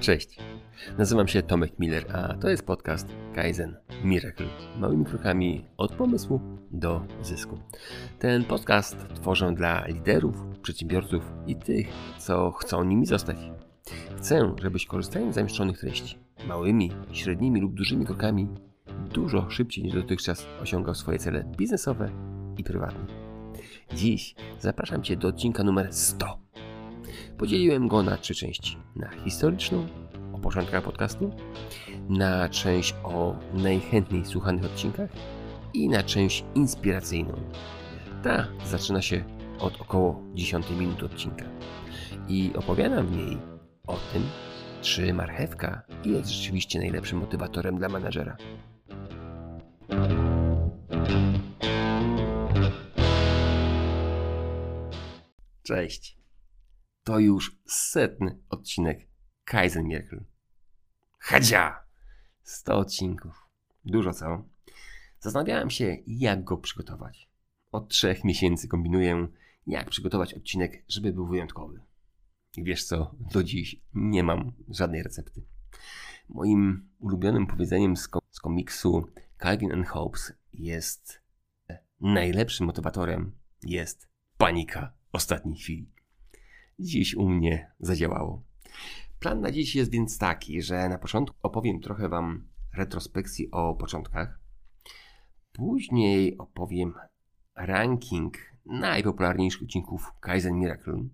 Cześć. 0.00 0.36
Nazywam 0.98 1.28
się 1.28 1.42
Tomek 1.42 1.78
Miller, 1.78 2.16
a 2.16 2.34
to 2.34 2.50
jest 2.50 2.66
podcast 2.66 3.08
Kaizen 3.34 3.76
Miracle. 4.04 4.46
Małymi 4.78 5.04
krokami 5.04 5.64
od 5.76 5.92
pomysłu 5.92 6.40
do 6.70 7.02
zysku. 7.22 7.58
Ten 8.18 8.44
podcast 8.44 8.96
tworzę 9.14 9.52
dla 9.54 9.86
liderów, 9.86 10.36
przedsiębiorców 10.62 11.32
i 11.46 11.56
tych, 11.56 11.88
co 12.18 12.50
chcą 12.50 12.84
nimi 12.84 13.06
zostać. 13.06 13.36
Chcę, 14.16 14.54
żebyś 14.62 14.86
korzystając 14.86 15.32
z 15.32 15.34
zamieszczonych 15.34 15.78
treści, 15.78 16.18
małymi, 16.46 16.92
średnimi 17.12 17.60
lub 17.60 17.74
dużymi 17.74 18.06
krokami, 18.06 18.48
dużo 19.14 19.50
szybciej 19.50 19.84
niż 19.84 19.94
dotychczas 19.94 20.46
osiągał 20.62 20.94
swoje 20.94 21.18
cele 21.18 21.44
biznesowe 21.56 22.10
i 22.56 22.64
prywatne. 22.64 23.06
Dziś 23.94 24.34
zapraszam 24.60 25.02
Cię 25.02 25.16
do 25.16 25.28
odcinka 25.28 25.64
numer 25.64 25.92
100 25.92 26.49
Podzieliłem 27.40 27.88
go 27.88 28.02
na 28.02 28.16
trzy 28.16 28.34
części. 28.34 28.76
Na 28.96 29.08
historyczną, 29.08 29.86
o 30.32 30.38
początkach 30.38 30.82
podcastu, 30.82 31.30
na 32.08 32.48
część 32.48 32.94
o 33.04 33.36
najchętniej 33.54 34.24
słuchanych 34.26 34.64
odcinkach 34.64 35.10
i 35.74 35.88
na 35.88 36.02
część 36.02 36.44
inspiracyjną. 36.54 37.32
Ta 38.22 38.48
zaczyna 38.66 39.02
się 39.02 39.24
od 39.60 39.80
około 39.80 40.22
10 40.34 40.70
minut 40.70 41.02
odcinka. 41.02 41.44
I 42.28 42.50
opowiadam 42.56 43.06
w 43.06 43.16
niej 43.16 43.38
o 43.86 43.96
tym, 44.12 44.22
czy 44.82 45.14
marchewka 45.14 45.82
jest 46.04 46.30
rzeczywiście 46.30 46.78
najlepszym 46.78 47.18
motywatorem 47.18 47.78
dla 47.78 47.88
menadżera. 47.88 48.36
Cześć 55.62 56.19
to 57.04 57.18
już 57.18 57.56
setny 57.66 58.38
odcinek 58.48 59.08
Kaizen 59.44 59.84
Miracle. 59.84 60.24
Hadzia! 61.18 61.84
100 62.42 62.78
odcinków. 62.78 63.48
Dużo 63.84 64.12
co? 64.12 64.44
Zastanawiałem 65.18 65.70
się, 65.70 65.96
jak 66.06 66.44
go 66.44 66.56
przygotować. 66.56 67.30
Od 67.72 67.88
trzech 67.88 68.24
miesięcy 68.24 68.68
kombinuję, 68.68 69.28
jak 69.66 69.90
przygotować 69.90 70.34
odcinek, 70.34 70.84
żeby 70.88 71.12
był 71.12 71.26
wyjątkowy. 71.26 71.80
I 72.56 72.64
wiesz 72.64 72.84
co, 72.84 73.14
do 73.32 73.42
dziś 73.42 73.76
nie 73.94 74.22
mam 74.22 74.52
żadnej 74.68 75.02
recepty. 75.02 75.46
Moim 76.28 76.90
ulubionym 76.98 77.46
powiedzeniem 77.46 77.96
z, 77.96 78.08
kom 78.08 78.22
z 78.30 78.40
komiksu 78.40 79.06
Calvin 79.42 79.72
and 79.72 79.88
Hobbes 79.88 80.32
jest 80.52 81.22
najlepszym 82.00 82.66
motywatorem 82.66 83.32
jest 83.62 84.08
panika 84.36 84.92
ostatniej 85.12 85.56
chwili 85.56 85.92
dziś 86.80 87.14
u 87.14 87.28
mnie 87.28 87.70
zadziałało. 87.80 88.42
Plan 89.20 89.40
na 89.40 89.50
dziś 89.50 89.74
jest 89.74 89.90
więc 89.90 90.18
taki, 90.18 90.62
że 90.62 90.88
na 90.88 90.98
początku 90.98 91.36
opowiem 91.42 91.80
trochę 91.80 92.08
Wam 92.08 92.48
retrospekcji 92.74 93.50
o 93.50 93.74
początkach. 93.74 94.40
Później 95.52 96.38
opowiem 96.38 96.94
ranking 97.56 98.38
najpopularniejszych 98.66 99.62
odcinków 99.62 100.12
Kaizen 100.20 100.58
Miracle. 100.58 101.04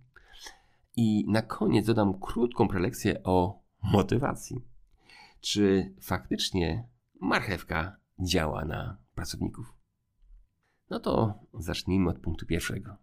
I 0.97 1.25
na 1.29 1.43
koniec 1.43 1.87
dodam 1.87 2.21
krótką 2.21 2.69
prelekcję 2.69 3.23
o 3.23 3.63
motywacji. 3.83 4.65
Czy 5.41 5.95
faktycznie 6.01 6.89
marchewka 7.21 7.97
działa 8.21 8.65
na 8.65 8.99
pracowników? 9.15 9.73
No 10.91 11.01
to 11.01 11.35
zacznijmy 11.55 12.11
od 12.11 12.19
punktu 12.19 12.47
pierwszego. 12.47 12.97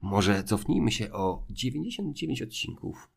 Może 0.00 0.44
cofnijmy 0.44 0.92
się 0.92 1.12
o 1.12 1.44
99 1.50 2.42
odcinków 2.42 3.10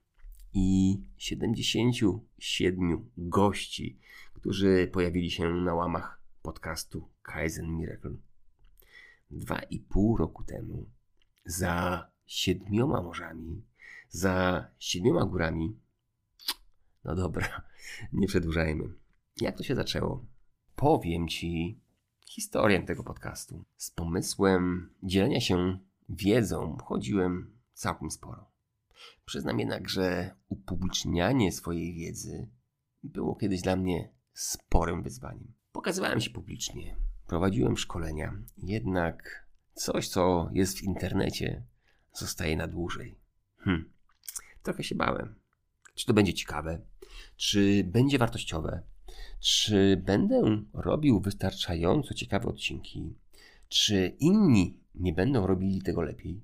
i 0.54 1.00
77 1.18 3.10
gości, 3.18 4.00
którzy 4.34 4.90
pojawili 4.94 5.32
się 5.32 5.54
na 5.54 5.74
łamach 5.74 6.22
podcastu 6.42 7.10
Kaizen 7.22 7.78
Miracle. 7.78 8.16
Dwa 9.32 9.60
i 9.60 9.80
pół 9.80 10.18
roku 10.18 10.44
temu, 10.44 10.86
za 11.46 12.08
siedmioma 12.26 13.02
morzami, 13.02 13.62
za 14.10 14.68
siedmioma 14.80 15.26
górami. 15.26 15.76
No 17.04 17.16
dobra, 17.16 17.62
nie 18.14 18.28
przedłużajmy. 18.28 18.84
Jak 19.42 19.58
to 19.58 19.64
się 19.64 19.76
zaczęło? 19.76 20.26
Powiem 20.76 21.28
Ci 21.28 21.80
historię 22.26 22.82
tego 22.82 23.04
podcastu 23.04 23.64
z 23.78 23.92
pomysłem 23.92 24.90
dzielenia 25.04 25.42
się 25.42 25.80
wiedzą 26.10 26.78
chodziłem 26.84 27.58
całkiem 27.74 28.12
sporo. 28.12 28.52
Przyznam 29.26 29.60
jednak, 29.60 29.90
że 29.90 30.36
upublicznianie 30.50 31.52
swojej 31.52 31.94
wiedzy 31.94 32.50
było 33.04 33.36
kiedyś 33.36 33.62
dla 33.62 33.76
mnie 33.76 34.10
sporym 34.34 35.04
wyzwaniem. 35.04 35.54
Pokazywałem 35.72 36.22
się 36.22 36.30
publicznie, 36.30 36.98
prowadziłem 37.28 37.78
szkolenia, 37.78 38.34
jednak 38.58 39.48
coś, 39.74 40.08
co 40.08 40.50
jest 40.54 40.78
w 40.78 40.84
internecie, 40.84 41.64
zostaje 42.14 42.58
na 42.58 42.68
dłużej. 42.68 43.20
Hm, 43.58 43.94
trochę 44.64 44.84
się 44.84 44.96
bałem. 44.96 45.36
Czy 45.96 46.06
to 46.06 46.14
będzie 46.14 46.34
ciekawe? 46.34 46.82
Czy 47.36 47.84
będzie 47.84 48.18
wartościowe? 48.18 48.84
Czy 49.40 50.02
będę 50.06 50.64
robił 50.74 51.20
wystarczająco 51.20 52.14
ciekawe 52.14 52.48
odcinki? 52.48 53.16
Czy 53.74 54.16
inni 54.20 54.80
nie 54.96 55.14
będą 55.14 55.48
robili 55.48 55.82
tego 55.82 56.02
lepiej? 56.02 56.44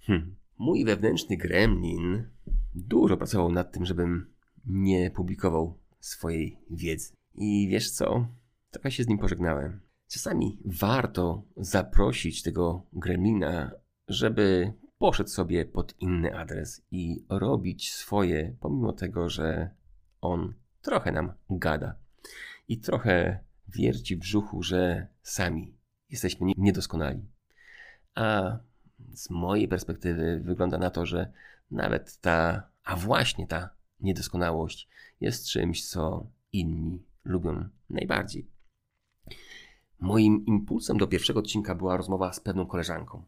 Hm. 0.00 0.36
Mój 0.58 0.84
wewnętrzny 0.84 1.36
gremlin 1.36 2.30
dużo 2.74 3.16
pracował 3.16 3.52
nad 3.52 3.72
tym, 3.72 3.84
żebym 3.84 4.34
nie 4.64 5.10
publikował 5.10 5.78
swojej 6.00 6.58
wiedzy. 6.70 7.12
I 7.34 7.68
wiesz 7.68 7.90
co? 7.90 8.28
Trochę 8.70 8.90
się 8.90 9.04
z 9.04 9.08
nim 9.08 9.18
pożegnałem. 9.18 9.80
Czasami 10.08 10.58
warto 10.64 11.42
zaprosić 11.56 12.42
tego 12.42 12.86
gremlina, 12.92 13.70
żeby 14.08 14.72
poszedł 14.98 15.30
sobie 15.30 15.64
pod 15.64 15.94
inny 16.00 16.38
adres 16.38 16.82
i 16.90 17.24
robić 17.28 17.92
swoje, 17.92 18.56
pomimo 18.60 18.92
tego, 18.92 19.28
że 19.28 19.70
on 20.20 20.54
trochę 20.82 21.12
nam 21.12 21.32
gada 21.50 21.96
i 22.68 22.78
trochę 22.80 23.44
wierci 23.68 24.16
w 24.16 24.20
brzuchu, 24.20 24.62
że 24.62 25.06
sami 25.22 25.75
jesteśmy 26.10 26.52
niedoskonali. 26.56 27.28
A 28.14 28.58
z 29.12 29.30
mojej 29.30 29.68
perspektywy 29.68 30.40
wygląda 30.44 30.78
na 30.78 30.90
to, 30.90 31.06
że 31.06 31.32
nawet 31.70 32.20
ta, 32.20 32.68
a 32.84 32.96
właśnie 32.96 33.46
ta 33.46 33.70
niedoskonałość 34.00 34.88
jest 35.20 35.48
czymś, 35.48 35.88
co 35.88 36.26
inni 36.52 37.04
lubią 37.24 37.68
najbardziej. 37.90 38.50
Moim 40.00 40.46
impulsem 40.46 40.98
do 40.98 41.06
pierwszego 41.06 41.40
odcinka 41.40 41.74
była 41.74 41.96
rozmowa 41.96 42.32
z 42.32 42.40
pewną 42.40 42.66
koleżanką. 42.66 43.24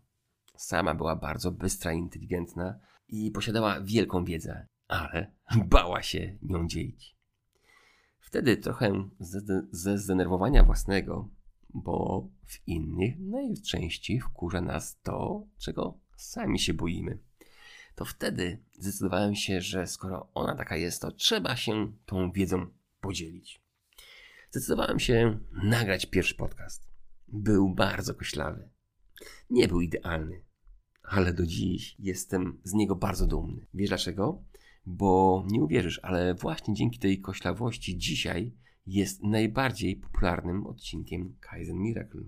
Sama 0.56 0.94
była 0.94 1.16
bardzo 1.16 1.52
bystra 1.52 1.92
i 1.92 1.98
inteligentna 1.98 2.78
i 3.08 3.30
posiadała 3.30 3.80
wielką 3.80 4.24
wiedzę, 4.24 4.66
ale 4.88 5.32
bała 5.70 6.02
się 6.02 6.38
nią 6.42 6.68
dzielić. 6.68 7.16
Wtedy 8.18 8.56
trochę 8.56 9.08
ze, 9.20 9.40
ze 9.70 9.98
zdenerwowania 9.98 10.64
własnego 10.64 11.28
bo 11.74 12.28
w 12.46 12.68
innych 12.68 13.18
najczęściej 13.18 14.20
wkurza 14.20 14.60
nas 14.60 15.00
to, 15.02 15.46
czego 15.58 15.98
sami 16.16 16.58
się 16.58 16.74
boimy. 16.74 17.18
To 17.94 18.04
wtedy 18.04 18.62
zdecydowałem 18.78 19.34
się, 19.34 19.60
że 19.60 19.86
skoro 19.86 20.30
ona 20.34 20.54
taka 20.54 20.76
jest, 20.76 21.02
to 21.02 21.12
trzeba 21.12 21.56
się 21.56 21.92
tą 22.06 22.32
wiedzą 22.32 22.66
podzielić. 23.00 23.60
Zdecydowałem 24.50 24.98
się 24.98 25.38
nagrać 25.52 26.06
pierwszy 26.06 26.34
podcast. 26.34 26.88
Był 27.28 27.74
bardzo 27.74 28.14
koślawy. 28.14 28.68
Nie 29.50 29.68
był 29.68 29.80
idealny, 29.80 30.44
ale 31.02 31.34
do 31.34 31.46
dziś 31.46 31.96
jestem 31.98 32.60
z 32.64 32.72
niego 32.72 32.96
bardzo 32.96 33.26
dumny. 33.26 33.66
Wiesz 33.74 33.88
dlaczego? 33.88 34.44
Bo 34.86 35.44
nie 35.46 35.60
uwierzysz, 35.60 36.00
ale 36.02 36.34
właśnie 36.34 36.74
dzięki 36.74 36.98
tej 36.98 37.20
koślawości 37.20 37.98
dzisiaj 37.98 38.52
jest 38.88 39.22
najbardziej 39.22 39.96
popularnym 39.96 40.66
odcinkiem 40.66 41.36
Kaizen 41.40 41.76
Miracle. 41.76 42.22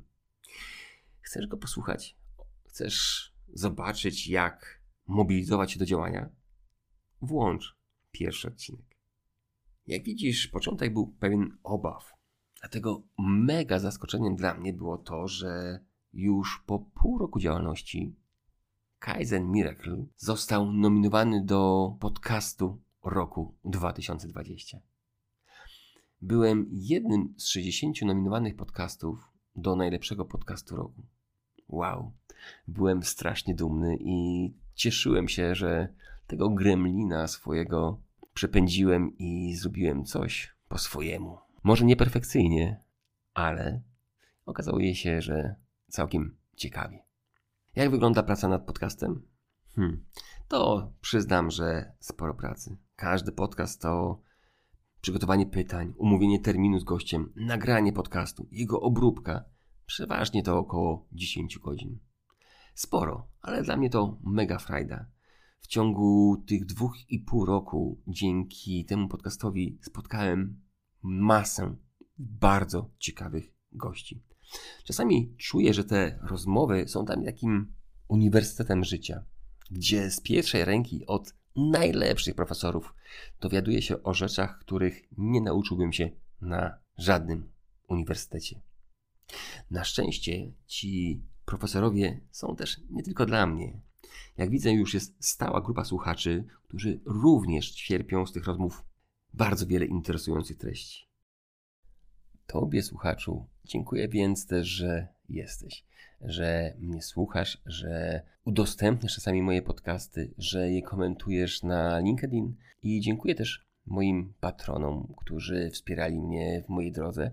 Chcesz 1.20 1.46
go 1.46 1.56
posłuchać? 1.56 2.16
Chcesz 2.64 3.30
zobaczyć, 3.52 4.28
jak 4.28 4.82
mobilizować 5.06 5.72
się 5.72 5.78
do 5.78 5.86
działania? 5.86 6.28
Włącz 7.22 7.76
pierwszy 8.10 8.48
odcinek. 8.48 8.96
Jak 9.86 10.04
widzisz, 10.04 10.48
początek 10.48 10.92
był 10.92 11.06
pełen 11.06 11.58
obaw. 11.62 12.14
Dlatego 12.60 13.02
mega 13.18 13.78
zaskoczeniem 13.78 14.36
dla 14.36 14.54
mnie 14.54 14.72
było 14.72 14.98
to, 14.98 15.28
że 15.28 15.80
już 16.12 16.62
po 16.66 16.78
pół 16.78 17.18
roku 17.18 17.40
działalności 17.40 18.16
Kaizen 18.98 19.50
Miracle 19.50 20.06
został 20.16 20.72
nominowany 20.72 21.44
do 21.44 21.90
podcastu 22.00 22.82
roku 23.04 23.54
2020. 23.64 24.80
Byłem 26.22 26.66
jednym 26.70 27.34
z 27.36 27.46
60 27.46 28.02
nominowanych 28.02 28.56
podcastów 28.56 29.30
do 29.56 29.76
najlepszego 29.76 30.24
podcastu 30.24 30.76
roku. 30.76 31.02
Wow, 31.68 32.12
byłem 32.68 33.02
strasznie 33.02 33.54
dumny 33.54 33.96
i 34.00 34.50
cieszyłem 34.74 35.28
się, 35.28 35.54
że 35.54 35.88
tego 36.26 36.50
gremlina 36.50 37.28
swojego 37.28 38.00
przepędziłem 38.34 39.18
i 39.18 39.54
zrobiłem 39.56 40.04
coś 40.04 40.54
po 40.68 40.78
swojemu. 40.78 41.38
Może 41.62 41.84
nie 41.84 41.96
perfekcyjnie, 41.96 42.80
ale 43.34 43.82
okazało 44.46 44.80
się, 44.94 45.22
że 45.22 45.54
całkiem 45.88 46.36
ciekawie. 46.56 47.04
Jak 47.74 47.90
wygląda 47.90 48.22
praca 48.22 48.48
nad 48.48 48.66
podcastem? 48.66 49.22
Hmm, 49.74 50.04
to 50.48 50.92
przyznam, 51.00 51.50
że 51.50 51.92
sporo 52.00 52.34
pracy. 52.34 52.76
Każdy 52.96 53.32
podcast 53.32 53.80
to 53.80 54.20
przygotowanie 55.00 55.46
pytań, 55.46 55.94
umówienie 55.96 56.40
terminu 56.40 56.78
z 56.78 56.84
gościem, 56.84 57.32
nagranie 57.36 57.92
podcastu, 57.92 58.48
jego 58.50 58.80
obróbka. 58.80 59.44
Przeważnie 59.86 60.42
to 60.42 60.58
około 60.58 61.06
10 61.12 61.58
godzin. 61.58 61.98
Sporo, 62.74 63.28
ale 63.40 63.62
dla 63.62 63.76
mnie 63.76 63.90
to 63.90 64.18
mega 64.24 64.58
frajda. 64.58 65.06
W 65.60 65.66
ciągu 65.66 66.36
tych 66.46 66.66
dwóch 66.66 66.96
i 67.08 67.18
pół 67.18 67.44
roku 67.44 68.00
dzięki 68.06 68.84
temu 68.84 69.08
podcastowi 69.08 69.78
spotkałem 69.82 70.60
masę 71.02 71.76
bardzo 72.18 72.90
ciekawych 72.98 73.54
gości. 73.72 74.22
Czasami 74.84 75.34
czuję, 75.36 75.74
że 75.74 75.84
te 75.84 76.18
rozmowy 76.22 76.88
są 76.88 77.04
tam 77.04 77.24
takim 77.24 77.74
uniwersytetem 78.08 78.84
życia, 78.84 79.24
gdzie 79.70 80.10
z 80.10 80.20
pierwszej 80.20 80.64
ręki 80.64 81.06
od 81.06 81.34
najlepszych 81.56 82.34
profesorów 82.34 82.94
dowiaduję 83.40 83.82
się 83.82 84.02
o 84.02 84.14
rzeczach, 84.14 84.58
których 84.58 85.02
nie 85.18 85.40
nauczyłbym 85.40 85.92
się 85.92 86.10
na 86.40 86.78
żadnym 86.98 87.52
uniwersytecie. 87.88 88.60
Na 89.70 89.84
szczęście 89.84 90.52
ci 90.66 91.22
profesorowie 91.44 92.20
są 92.30 92.56
też 92.56 92.80
nie 92.90 93.02
tylko 93.02 93.26
dla 93.26 93.46
mnie. 93.46 93.80
Jak 94.36 94.50
widzę, 94.50 94.72
już 94.72 94.94
jest 94.94 95.24
stała 95.24 95.60
grupa 95.60 95.84
słuchaczy, 95.84 96.44
którzy 96.62 97.00
również 97.04 97.70
cierpią 97.70 98.26
z 98.26 98.32
tych 98.32 98.44
rozmów 98.44 98.84
bardzo 99.32 99.66
wiele 99.66 99.86
interesujących 99.86 100.58
treści. 100.58 101.08
Tobie, 102.46 102.82
słuchaczu, 102.82 103.46
dziękuję 103.64 104.08
więc 104.08 104.46
też, 104.46 104.66
że 104.66 105.08
jesteś, 105.28 105.84
że 106.20 106.74
mnie 106.78 107.02
słuchasz, 107.02 107.58
że 107.66 108.22
udostępniasz 108.44 109.14
czasami 109.14 109.42
moje 109.42 109.62
podcasty, 109.62 110.34
że 110.38 110.70
je 110.70 110.82
komentujesz 110.82 111.62
na 111.62 111.98
LinkedIn 111.98 112.54
i 112.82 113.00
dziękuję 113.00 113.34
też 113.34 113.66
moim 113.86 114.32
patronom, 114.40 115.14
którzy 115.16 115.70
wspierali 115.70 116.20
mnie 116.20 116.62
w 116.66 116.68
mojej 116.68 116.92
drodze. 116.92 117.30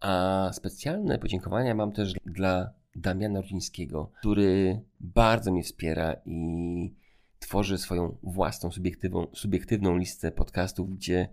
A 0.00 0.50
specjalne 0.52 1.18
podziękowania 1.18 1.74
mam 1.74 1.92
też 1.92 2.14
dla 2.26 2.72
Damiana 2.96 3.40
Rudzińskiego, 3.40 4.10
który 4.18 4.80
bardzo 5.00 5.52
mnie 5.52 5.62
wspiera 5.62 6.16
i 6.26 6.94
tworzy 7.38 7.78
swoją 7.78 8.16
własną 8.22 8.70
subiektywną, 8.70 9.26
subiektywną 9.32 9.96
listę 9.96 10.32
podcastów, 10.32 10.90
gdzie 10.90 11.28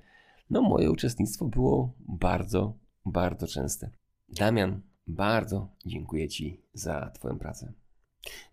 no, 0.49 0.61
moje 0.61 0.91
uczestnictwo 0.91 1.45
było 1.45 1.93
bardzo, 1.99 2.73
bardzo 3.05 3.47
częste. 3.47 3.89
Damian, 4.29 4.81
bardzo 5.09 5.69
dziękuję 5.85 6.29
Ci 6.29 6.61
za 6.73 7.11
Twoją 7.13 7.39
pracę. 7.39 7.73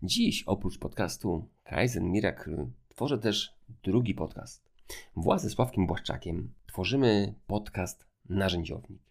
Dziś 0.03 0.43
oprócz 0.43 0.79
podcastu 0.79 1.49
Kaizen 1.63 2.11
Miracle 2.11 2.69
tworzę 2.89 3.17
też 3.17 3.53
drugi 3.83 4.15
podcast. 4.15 4.69
Wraz 5.17 5.41
ze 5.41 5.49
Sławkiem 5.49 5.87
Błaszczakiem 5.87 6.53
tworzymy 6.67 7.35
podcast 7.47 8.05
Narzędziownik. 8.29 9.01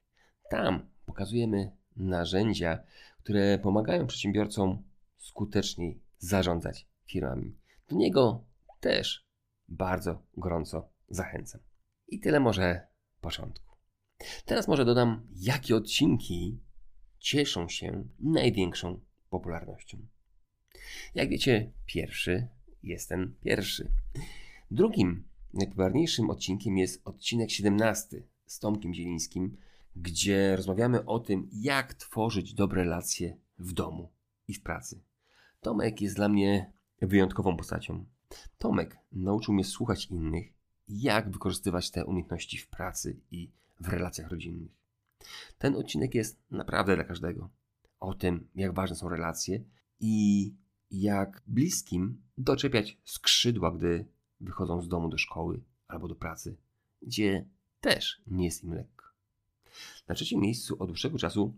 Tam 0.50 0.88
pokazujemy 1.04 1.76
narzędzia, 1.96 2.78
które 3.18 3.58
pomagają 3.58 4.06
przedsiębiorcom 4.06 4.82
skuteczniej 5.16 6.00
zarządzać 6.18 6.88
firmami. 7.04 7.58
Do 7.88 7.96
niego 7.96 8.44
też 8.80 9.26
bardzo 9.68 10.22
gorąco 10.36 10.88
zachęcam. 11.08 11.60
I 12.08 12.20
tyle 12.20 12.40
może 12.40 12.86
początku. 13.20 13.76
Teraz 14.44 14.68
może 14.68 14.84
dodam, 14.84 15.26
jakie 15.36 15.76
odcinki 15.76 16.65
cieszą 17.26 17.68
się 17.68 18.04
największą 18.20 19.00
popularnością. 19.30 19.98
Jak 21.14 21.28
wiecie, 21.28 21.72
pierwszy 21.86 22.48
jest 22.82 23.08
ten 23.08 23.34
pierwszy. 23.40 23.92
Drugim 24.70 25.28
najpopularniejszym 25.54 26.30
odcinkiem 26.30 26.78
jest 26.78 27.02
odcinek 27.04 27.50
17 27.50 28.22
z 28.46 28.58
Tomkiem 28.58 28.94
Zielińskim, 28.94 29.56
gdzie 29.96 30.56
rozmawiamy 30.56 31.04
o 31.04 31.18
tym, 31.18 31.48
jak 31.52 31.94
tworzyć 31.94 32.54
dobre 32.54 32.82
relacje 32.82 33.36
w 33.58 33.72
domu 33.72 34.12
i 34.48 34.54
w 34.54 34.62
pracy. 34.62 35.00
Tomek 35.60 36.00
jest 36.00 36.16
dla 36.16 36.28
mnie 36.28 36.72
wyjątkową 37.02 37.56
postacią. 37.56 38.04
Tomek 38.58 38.98
nauczył 39.12 39.54
mnie 39.54 39.64
słuchać 39.64 40.06
innych, 40.06 40.52
jak 40.88 41.30
wykorzystywać 41.30 41.90
te 41.90 42.04
umiejętności 42.04 42.58
w 42.58 42.68
pracy 42.68 43.20
i 43.30 43.50
w 43.80 43.88
relacjach 43.88 44.30
rodzinnych. 44.30 44.85
Ten 45.58 45.76
odcinek 45.76 46.14
jest 46.14 46.38
naprawdę 46.50 46.94
dla 46.94 47.04
każdego. 47.04 47.50
O 48.00 48.14
tym, 48.14 48.48
jak 48.54 48.74
ważne 48.74 48.96
są 48.96 49.08
relacje 49.08 49.64
i 50.00 50.54
jak 50.90 51.42
bliskim 51.46 52.22
doczepiać 52.38 52.98
skrzydła, 53.04 53.70
gdy 53.70 54.06
wychodzą 54.40 54.82
z 54.82 54.88
domu 54.88 55.08
do 55.08 55.18
szkoły 55.18 55.60
albo 55.88 56.08
do 56.08 56.14
pracy, 56.14 56.56
gdzie 57.02 57.46
też 57.80 58.22
nie 58.26 58.44
jest 58.44 58.64
im 58.64 58.74
lekko. 58.74 59.06
Na 60.08 60.14
trzecim 60.14 60.40
miejscu 60.40 60.76
od 60.82 60.88
dłuższego 60.88 61.18
czasu 61.18 61.54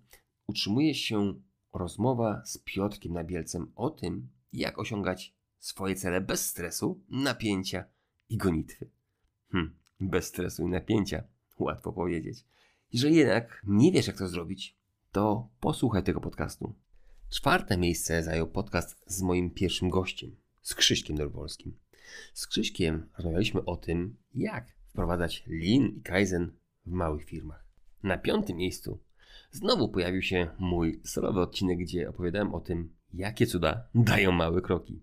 utrzymuje 0.46 0.94
się 0.94 1.34
rozmowa 1.72 2.42
z 2.44 2.58
Piotrkiem 2.58 3.12
Nabielcem 3.12 3.72
o 3.76 3.90
tym, 3.90 4.28
jak 4.52 4.78
osiągać 4.78 5.34
swoje 5.58 5.94
cele 5.94 6.20
bez 6.20 6.46
stresu, 6.46 7.00
napięcia 7.08 7.84
i 8.28 8.36
gonitwy. 8.36 8.90
Hm, 9.50 9.74
bez 10.00 10.26
stresu 10.26 10.66
i 10.66 10.70
napięcia, 10.70 11.22
łatwo 11.58 11.92
powiedzieć. 11.92 12.44
Jeżeli 12.92 13.16
jednak 13.16 13.62
nie 13.66 13.92
wiesz, 13.92 14.06
jak 14.06 14.18
to 14.18 14.28
zrobić, 14.28 14.76
to 15.12 15.48
posłuchaj 15.60 16.02
tego 16.02 16.20
podcastu. 16.20 16.74
Czwarte 17.30 17.76
miejsce 17.76 18.22
zajął 18.22 18.46
podcast 18.46 19.04
z 19.06 19.22
moim 19.22 19.50
pierwszym 19.50 19.90
gościem, 19.90 20.36
z 20.62 20.74
Krzyśkiem 20.74 21.16
Dorbolskim. 21.16 21.78
Z 22.34 22.46
Krzyśkiem 22.46 23.08
rozmawialiśmy 23.16 23.64
o 23.64 23.76
tym, 23.76 24.16
jak 24.34 24.72
wprowadzać 24.86 25.44
Lean 25.46 25.88
i 25.88 26.02
Kaizen 26.02 26.52
w 26.86 26.90
małych 26.90 27.24
firmach. 27.24 27.64
Na 28.02 28.18
piątym 28.18 28.56
miejscu 28.56 29.00
znowu 29.50 29.88
pojawił 29.88 30.22
się 30.22 30.50
mój 30.58 31.00
solowy 31.04 31.40
odcinek, 31.40 31.78
gdzie 31.78 32.08
opowiadałem 32.08 32.54
o 32.54 32.60
tym, 32.60 32.94
jakie 33.14 33.46
cuda 33.46 33.88
dają 33.94 34.32
małe 34.32 34.62
kroki. 34.62 35.02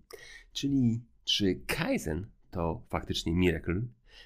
Czyli 0.52 1.04
czy 1.24 1.60
Kaizen 1.66 2.26
to 2.50 2.82
faktycznie 2.88 3.34
miracle? 3.34 3.82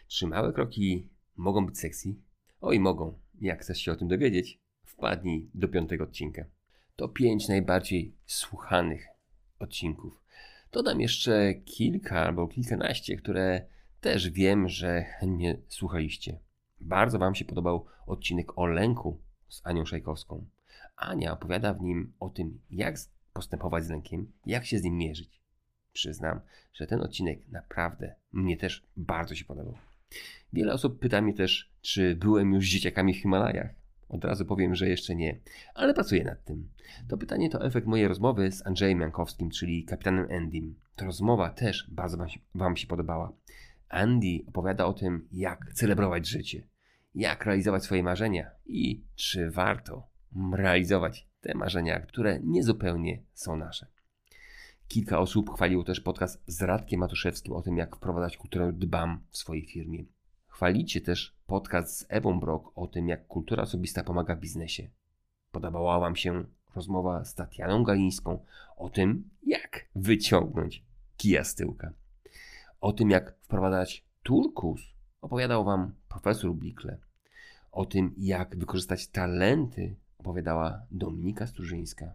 Czy 0.09 0.27
małe 0.27 0.53
kroki 0.53 1.09
mogą 1.37 1.67
być 1.67 1.79
sexy? 1.79 2.15
Oj, 2.61 2.81
mogą. 2.81 3.19
Jak 3.41 3.61
chcesz 3.61 3.79
się 3.79 3.93
o 3.93 3.97
tym 3.97 4.09
dowiedzieć, 4.09 4.61
wpadnij 4.85 5.51
do 5.55 5.69
piątego 5.69 6.05
odcinka. 6.05 6.45
To 6.97 7.09
pięć 7.09 7.49
najbardziej 7.49 8.15
słuchanych 8.27 9.07
odcinków. 9.59 10.23
Dodam 10.73 11.01
jeszcze 11.01 11.55
kilka 11.55 12.21
albo 12.21 12.49
kilkanaście, 12.49 13.17
które 13.17 13.67
też 14.01 14.31
wiem, 14.31 14.69
że 14.69 15.03
chętnie 15.03 15.59
słuchaliście. 15.69 16.41
Bardzo 16.81 17.19
Wam 17.19 17.35
się 17.35 17.45
podobał 17.45 17.87
odcinek 18.07 18.59
o 18.59 18.67
lęku 18.67 19.21
z 19.49 19.61
Anią 19.65 19.85
Szajkowską. 19.85 20.47
Ania 20.97 21.33
opowiada 21.33 21.75
w 21.75 21.81
nim 21.81 22.13
o 22.21 22.29
tym, 22.29 22.61
jak 22.71 22.97
postępować 23.33 23.85
z 23.85 23.91
lękiem, 23.91 24.33
jak 24.47 24.67
się 24.67 24.79
z 24.79 24.83
nim 24.83 24.97
mierzyć. 24.97 25.41
Przyznam, 25.93 26.41
że 26.73 26.87
ten 26.87 27.01
odcinek 27.01 27.49
naprawdę 27.49 28.15
mnie 28.33 28.57
też 28.57 28.87
bardzo 28.97 29.35
się 29.35 29.45
podobał. 29.45 29.90
Wiele 30.53 30.73
osób 30.73 30.99
pyta 30.99 31.21
mnie 31.21 31.35
też, 31.35 31.73
czy 31.81 32.17
byłem 32.17 32.53
już 32.53 32.69
dzieciakami 32.69 33.15
w 33.15 33.19
Himalajach. 33.23 33.75
Od 34.09 34.25
razu 34.25 34.45
powiem, 34.45 34.75
że 34.75 34.89
jeszcze 34.89 35.15
nie, 35.15 35.41
ale 35.75 35.95
pracuję 35.95 36.25
nad 36.25 36.45
tym. 36.45 36.69
To 37.09 37.19
pytanie 37.19 37.51
to 37.51 37.65
efekt 37.65 37.87
mojej 37.87 38.09
rozmowy 38.09 38.53
z 38.53 38.67
Andrzejem 38.67 39.01
Jankowskim, 39.01 39.51
czyli 39.51 39.85
kapitanem 39.85 40.27
Endym. 40.31 40.75
Ta 40.97 41.05
rozmowa 41.05 41.51
też 41.51 41.91
bardzo 41.91 42.17
wam 42.17 42.29
się, 42.29 42.41
wam 42.55 42.77
się 42.77 42.87
podobała. 42.87 43.33
Andy 43.89 44.45
opowiada 44.47 44.87
o 44.87 44.93
tym, 44.93 45.29
jak 45.33 45.73
celebrować 45.75 46.29
życie, 46.29 46.69
jak 47.15 47.47
realizować 47.47 47.85
swoje 47.85 48.03
marzenia 48.03 48.51
i 48.67 49.05
czy 49.15 49.51
warto 49.51 50.09
realizować 50.53 51.29
te 51.41 51.55
marzenia, 51.55 52.01
które 52.01 52.41
niezupełnie 52.45 53.23
są 53.33 53.57
nasze. 53.57 53.87
Kilka 54.93 55.19
osób 55.19 55.55
chwaliło 55.55 55.85
też 55.85 56.01
podcast 56.01 56.43
z 56.47 56.63
Radkiem 56.63 57.01
Matuszewskim 57.01 57.53
o 57.53 57.63
tym, 57.63 57.77
jak 57.77 57.97
wprowadzać 57.97 58.37
kulturę 58.37 58.73
dbam 58.73 59.21
w 59.31 59.37
swojej 59.37 59.67
firmie. 59.67 60.05
Chwalicie 60.47 61.01
też 61.01 61.37
podcast 61.47 61.99
z 61.99 62.07
Ewą 62.09 62.41
Brok 62.41 62.73
o 62.75 62.87
tym, 62.87 63.09
jak 63.09 63.27
kultura 63.27 63.63
osobista 63.63 64.05
pomaga 64.05 64.37
w 64.37 64.41
biznesie. 64.41 64.89
Podobała 65.53 66.01
Wam 66.01 66.17
się 66.17 66.45
rozmowa 66.75 67.25
z 67.25 67.35
Tatianą 67.35 67.85
Galińską 67.85 68.45
o 68.77 68.89
tym, 68.89 69.31
jak 69.43 69.87
wyciągnąć 69.97 70.85
kija 71.17 71.45
z 71.45 71.55
tyłka. 71.55 71.93
O 72.81 72.93
tym, 72.93 73.11
jak 73.11 73.39
wprowadzać 73.43 74.05
turkus, 74.23 74.81
opowiadał 75.21 75.65
Wam 75.65 75.95
profesor 76.09 76.55
Blikle. 76.55 76.99
O 77.73 77.85
tym, 77.85 78.15
jak 78.17 78.57
wykorzystać 78.57 79.09
talenty, 79.09 79.97
opowiadała 80.19 80.83
Dominika 80.91 81.47
Strużyńska. 81.47 82.15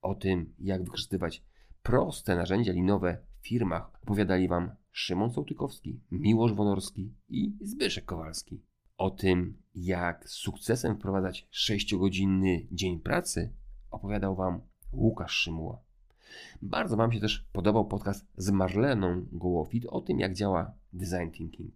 O 0.00 0.14
tym, 0.14 0.54
jak 0.58 0.84
wykorzystywać 0.84 1.51
proste 1.82 2.36
narzędzia 2.36 2.72
linowe 2.72 3.18
w 3.40 3.46
firmach, 3.46 3.90
opowiadali 4.02 4.48
Wam 4.48 4.70
Szymon 4.90 5.32
Sołtykowski, 5.32 6.00
Miłosz 6.10 6.52
Wonorski 6.52 7.14
i 7.28 7.56
Zbyszek 7.60 8.04
Kowalski. 8.04 8.62
O 8.96 9.10
tym, 9.10 9.62
jak 9.74 10.28
z 10.28 10.32
sukcesem 10.32 10.96
wprowadzać 10.96 11.48
6-godzinny 11.52 12.66
dzień 12.72 13.00
pracy, 13.00 13.52
opowiadał 13.90 14.36
Wam 14.36 14.60
Łukasz 14.92 15.32
Szymuła. 15.32 15.82
Bardzo 16.62 16.96
Wam 16.96 17.12
się 17.12 17.20
też 17.20 17.46
podobał 17.52 17.84
podcast 17.86 18.26
z 18.36 18.50
Marleną 18.50 19.26
Gołofit 19.32 19.86
o 19.86 20.00
tym, 20.00 20.18
jak 20.18 20.34
działa 20.34 20.74
design 20.92 21.30
thinking. 21.30 21.74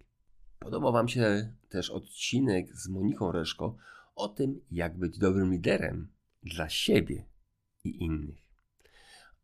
Podobał 0.59 0.93
Wam 0.93 1.09
się 1.09 1.53
też 1.69 1.91
odcinek 1.91 2.77
z 2.77 2.89
Moniką 2.89 3.33
Reszko 3.33 3.77
o 4.15 4.29
tym, 4.29 4.61
jak 4.71 4.99
być 4.99 5.19
dobrym 5.19 5.53
liderem 5.53 6.09
dla 6.43 6.69
siebie 6.69 7.25
i 7.85 8.05
innych. 8.05 8.46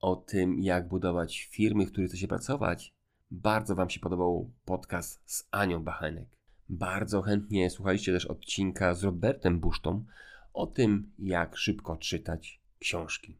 O 0.02 0.16
tym, 0.16 0.58
jak 0.60 0.88
budować 0.88 1.48
firmy, 1.50 1.86
w 1.86 1.92
których 1.92 2.10
chce 2.10 2.18
się 2.18 2.28
pracować. 2.28 2.94
Bardzo 3.30 3.74
Wam 3.74 3.90
się 3.90 4.00
podobał 4.00 4.52
podcast 4.64 5.22
z 5.24 5.48
Anią 5.50 5.84
Bachenek. 5.84 6.38
Bardzo 6.68 7.22
chętnie 7.22 7.70
słuchaliście 7.70 8.12
też 8.12 8.26
odcinka 8.26 8.94
z 8.94 9.04
Robertem 9.04 9.60
Busztą 9.60 10.04
o 10.52 10.66
tym, 10.66 11.12
jak 11.18 11.56
szybko 11.56 11.96
czytać 11.96 12.62
książki. 12.78 13.38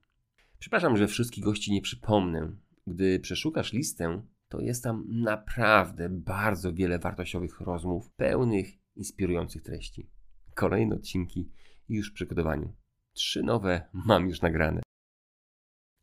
Przepraszam, 0.58 0.96
że 0.96 1.06
wszystkich 1.06 1.44
gości 1.44 1.72
nie 1.72 1.82
przypomnę. 1.82 2.56
Gdy 2.86 3.20
przeszukasz 3.20 3.72
listę, 3.72 4.22
to 4.48 4.60
jest 4.60 4.84
tam 4.84 5.04
naprawdę 5.08 6.08
bardzo 6.08 6.72
wiele 6.72 6.98
wartościowych 6.98 7.60
rozmów, 7.60 8.10
pełnych 8.10 8.66
inspirujących 8.96 9.62
treści. 9.62 10.10
Kolejne 10.54 10.96
odcinki 10.96 11.50
już 11.88 12.10
w 12.10 12.14
przygotowaniu. 12.14 12.76
Trzy 13.12 13.42
nowe 13.42 13.88
mam 13.92 14.28
już 14.28 14.40
nagrane. 14.40 14.82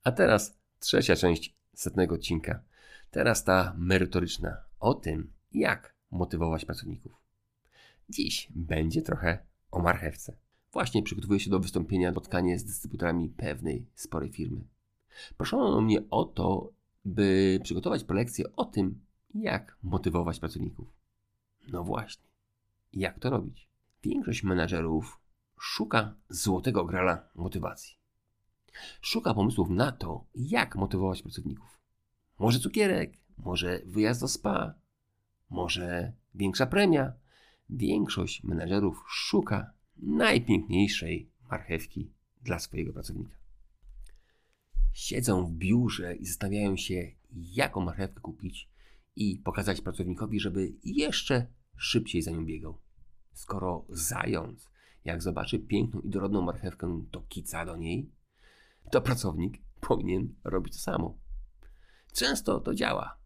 A 0.10 0.12
teraz 0.12 0.60
trzecia 0.80 1.16
część 1.16 1.56
setnego 1.74 2.16
odcinka. 2.16 2.64
Teraz 3.12 3.44
ta 3.44 3.76
merytoryczna 3.78 4.58
o 4.80 4.94
tym, 4.94 5.34
jak 5.52 5.96
motywować 6.12 6.66
pracowników. 6.66 7.12
Dziś 8.10 8.52
będzie 8.56 9.02
trochę 9.02 9.46
o 9.72 9.80
marchewce. 9.80 10.38
Właśnie 10.72 11.04
przygotowuję 11.04 11.40
się 11.40 11.50
do 11.50 11.60
wystąpienia 11.60 12.12
spotkanie 12.12 12.60
z 12.60 12.64
dystrybutorami 12.64 13.30
pewnej 13.30 13.86
sporej 13.96 14.32
firmy. 14.32 14.62
Proszono 15.38 15.82
mnie 15.82 16.10
o 16.10 16.26
to, 16.26 16.74
by 17.06 17.60
przygotować 17.64 18.04
prelekcję 18.04 18.46
o 18.56 18.66
tym, 18.66 19.06
jak 19.34 19.78
motywować 19.84 20.40
pracowników. 20.40 20.88
No 21.68 21.84
właśnie, 21.84 22.24
jak 22.94 23.20
to 23.20 23.30
robić? 23.30 23.70
Większość 24.04 24.44
menadżerów 24.44 25.20
szuka 25.60 26.16
złotego 26.30 26.86
grala 26.86 27.30
motywacji. 27.36 27.99
Szuka 29.02 29.34
pomysłów 29.34 29.70
na 29.70 29.92
to, 29.92 30.26
jak 30.36 30.76
motywować 30.76 31.22
pracowników. 31.22 31.80
Może 32.40 32.60
cukierek, 32.60 33.18
może 33.38 33.82
wyjazd 33.86 34.22
do 34.22 34.28
spa, 34.28 34.74
może 35.50 36.14
większa 36.36 36.66
premia. 36.66 37.14
Większość 37.70 38.44
menadżerów 38.44 39.04
szuka 39.08 39.74
najpiękniejszej 39.98 41.32
marchewki 41.52 42.12
dla 42.42 42.60
swojego 42.60 42.94
pracownika. 42.94 43.38
Siedzą 44.94 45.46
w 45.46 45.52
biurze 45.52 46.16
i 46.16 46.26
zastanawiają 46.26 46.78
się, 46.78 47.12
jaką 47.32 47.82
marchewkę 47.82 48.22
kupić 48.22 48.70
i 49.16 49.38
pokazać 49.38 49.82
pracownikowi, 49.82 50.40
żeby 50.40 50.74
jeszcze 50.84 51.48
szybciej 51.78 52.22
za 52.22 52.32
nią 52.32 52.46
biegał. 52.46 52.78
Skoro 53.34 53.86
zając, 53.90 54.70
jak 55.06 55.22
zobaczy 55.22 55.60
piękną 55.60 56.02
i 56.02 56.10
dorodną 56.10 56.42
marchewkę, 56.42 57.04
to 57.12 57.22
kica 57.22 57.66
do 57.66 57.78
niej, 57.78 58.12
to 58.92 59.02
pracownik 59.02 59.62
powinien 59.82 60.36
robić 60.44 60.74
to 60.74 60.80
samo. 60.80 61.18
Często 62.14 62.60
to 62.60 62.74
działa. 62.74 63.18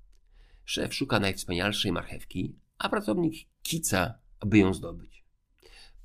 Szef 0.65 0.93
szuka 0.93 1.19
najwspanialszej 1.19 1.91
marchewki, 1.91 2.55
a 2.77 2.89
pracownik 2.89 3.47
kica, 3.63 4.19
aby 4.39 4.57
ją 4.57 4.73
zdobyć. 4.73 5.23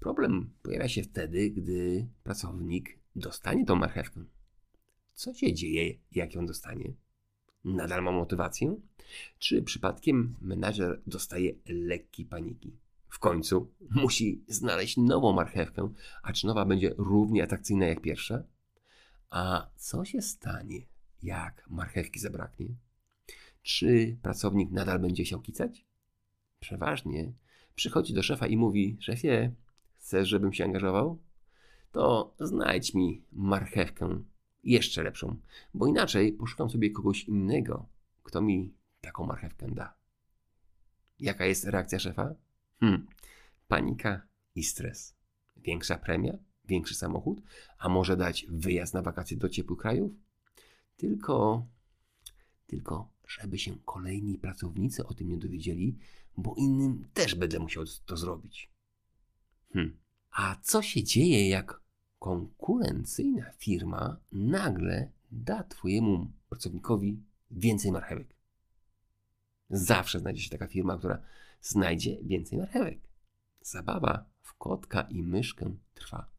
Problem 0.00 0.50
pojawia 0.62 0.88
się 0.88 1.02
wtedy, 1.02 1.50
gdy 1.50 2.08
pracownik 2.22 2.98
dostanie 3.16 3.64
tą 3.64 3.76
marchewkę. 3.76 4.24
Co 5.14 5.34
się 5.34 5.54
dzieje, 5.54 5.94
jak 6.12 6.34
ją 6.34 6.46
dostanie? 6.46 6.92
Nadal 7.64 8.02
ma 8.02 8.12
motywację? 8.12 8.76
Czy 9.38 9.62
przypadkiem 9.62 10.36
menadżer 10.40 11.02
dostaje 11.06 11.52
lekki 11.66 12.24
paniki? 12.24 12.76
W 13.08 13.18
końcu 13.18 13.72
musi 13.90 14.44
znaleźć 14.48 14.96
nową 14.96 15.32
marchewkę, 15.32 15.92
a 16.22 16.32
czy 16.32 16.46
nowa 16.46 16.64
będzie 16.64 16.94
równie 16.98 17.42
atrakcyjna 17.42 17.86
jak 17.86 18.00
pierwsza? 18.00 18.42
A 19.30 19.70
co 19.76 20.04
się 20.04 20.22
stanie, 20.22 20.80
jak 21.22 21.64
marchewki 21.70 22.20
zabraknie? 22.20 22.66
Czy 23.62 24.18
pracownik 24.22 24.70
nadal 24.70 24.98
będzie 24.98 25.24
chciał 25.24 25.40
kicać? 25.40 25.86
Przeważnie 26.60 27.32
przychodzi 27.74 28.14
do 28.14 28.22
szefa 28.22 28.46
i 28.46 28.56
mówi: 28.56 28.96
Szefie, 29.00 29.52
chcesz, 29.98 30.28
żebym 30.28 30.52
się 30.52 30.64
angażował? 30.64 31.18
To 31.92 32.34
znajdź 32.40 32.94
mi 32.94 33.24
marchewkę 33.32 34.22
jeszcze 34.64 35.02
lepszą, 35.02 35.36
bo 35.74 35.86
inaczej 35.86 36.32
poszukam 36.32 36.70
sobie 36.70 36.90
kogoś 36.90 37.24
innego, 37.24 37.86
kto 38.22 38.42
mi 38.42 38.74
taką 39.00 39.26
marchewkę 39.26 39.66
da. 39.70 39.94
Jaka 41.20 41.46
jest 41.46 41.64
reakcja 41.64 41.98
szefa? 41.98 42.34
Hmm, 42.80 43.06
panika 43.68 44.22
i 44.54 44.64
stres. 44.64 45.16
Większa 45.56 45.98
premia, 45.98 46.38
większy 46.68 46.94
samochód, 46.94 47.42
a 47.78 47.88
może 47.88 48.16
dać 48.16 48.46
wyjazd 48.48 48.94
na 48.94 49.02
wakacje 49.02 49.36
do 49.36 49.48
ciepłych 49.48 49.78
krajów? 49.78 50.12
Tylko, 50.96 51.66
tylko, 52.66 53.08
żeby 53.28 53.58
się 53.58 53.76
kolejni 53.84 54.38
pracownicy 54.38 55.06
o 55.06 55.14
tym 55.14 55.28
nie 55.28 55.38
dowiedzieli, 55.38 55.98
bo 56.36 56.54
innym 56.58 57.08
też 57.14 57.34
będę 57.34 57.58
musiał 57.58 57.84
to 58.06 58.16
zrobić. 58.16 58.70
Hmm. 59.72 59.96
A 60.30 60.56
co 60.62 60.82
się 60.82 61.02
dzieje, 61.02 61.48
jak 61.48 61.80
konkurencyjna 62.18 63.52
firma 63.52 64.16
nagle 64.32 65.10
da 65.30 65.62
Twojemu 65.62 66.32
pracownikowi 66.48 67.22
więcej 67.50 67.92
marchewek? 67.92 68.36
Zawsze 69.70 70.18
znajdzie 70.18 70.42
się 70.42 70.50
taka 70.50 70.66
firma, 70.66 70.98
która 70.98 71.22
znajdzie 71.60 72.18
więcej 72.22 72.58
marchewek. 72.58 72.98
Zabawa 73.60 74.24
w 74.42 74.54
kotka 74.54 75.02
i 75.02 75.22
myszkę 75.22 75.74
trwa. 75.94 76.37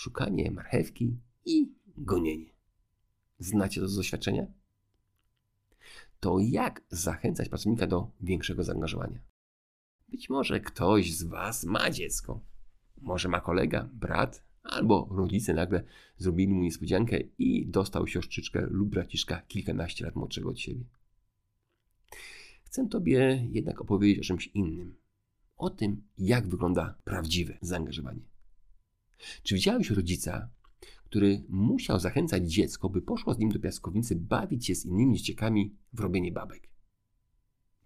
Szukanie 0.00 0.50
marchewki 0.50 1.20
i 1.44 1.72
gonienie. 1.96 2.50
Znacie 3.38 3.80
to 3.80 3.88
z 3.88 3.96
doświadczenia? 3.96 4.46
To 6.20 6.38
jak 6.40 6.82
zachęcać 6.90 7.48
pracownika 7.48 7.86
do 7.86 8.10
większego 8.20 8.64
zaangażowania? 8.64 9.20
Być 10.08 10.30
może 10.30 10.60
ktoś 10.60 11.14
z 11.14 11.22
Was 11.22 11.64
ma 11.64 11.90
dziecko. 11.90 12.40
Może 13.00 13.28
ma 13.28 13.40
kolega, 13.40 13.88
brat, 13.92 14.44
albo 14.62 15.08
rodzice 15.10 15.54
nagle 15.54 15.84
zrobili 16.16 16.52
mu 16.52 16.62
niespodziankę 16.62 17.18
i 17.38 17.66
dostał 17.66 18.06
siostrzyczkę 18.06 18.66
lub 18.70 18.88
braciszka 18.88 19.42
kilkanaście 19.48 20.04
lat 20.04 20.16
młodszego 20.16 20.50
od 20.50 20.60
siebie. 20.60 20.84
Chcę 22.64 22.88
Tobie 22.88 23.48
jednak 23.50 23.80
opowiedzieć 23.80 24.18
o 24.18 24.24
czymś 24.24 24.46
innym. 24.46 24.96
O 25.56 25.70
tym, 25.70 26.02
jak 26.18 26.48
wygląda 26.48 26.98
prawdziwe 27.04 27.58
zaangażowanie. 27.60 28.29
Czy 29.42 29.54
widziałeś 29.54 29.90
rodzica, 29.90 30.48
który 31.04 31.44
musiał 31.48 32.00
zachęcać 32.00 32.52
dziecko, 32.52 32.88
by 32.88 33.02
poszło 33.02 33.34
z 33.34 33.38
nim 33.38 33.50
do 33.50 33.60
piaskownicy 33.60 34.16
bawić 34.16 34.66
się 34.66 34.74
z 34.74 34.86
innymi 34.86 35.16
dzieciakami 35.16 35.74
w 35.92 36.00
robienie 36.00 36.32
babek? 36.32 36.70